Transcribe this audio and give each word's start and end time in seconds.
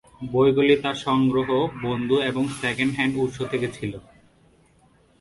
বইগুলি 0.31 0.75
তার 0.75 0.95
সংগ্রহ, 0.97 1.49
বন্ধু 1.83 2.15
এবং 2.21 2.43
সেকেন্ড 2.61 2.91
হ্যান্ড 2.95 3.13
উৎস 3.17 3.37
থেকে 3.51 3.67
ছিল। 3.71 3.93